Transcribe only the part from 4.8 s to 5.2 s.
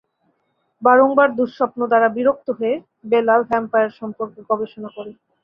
করে।